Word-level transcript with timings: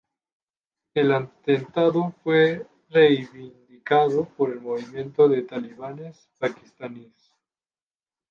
El 0.95 1.11
atentado 1.11 2.15
fue 2.23 2.65
reivindicado 2.89 4.25
por 4.29 4.49
el 4.49 4.59
Movimiento 4.59 5.29
de 5.29 5.37
los 5.41 5.45
Talibanes 5.47 6.27
Pakistaníes. 6.39 7.33